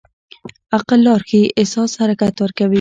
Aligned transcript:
عقل 0.77 0.99
لار 1.05 1.21
ښيي، 1.29 1.43
احساس 1.59 1.91
حرکت 2.01 2.35
ورکوي. 2.39 2.69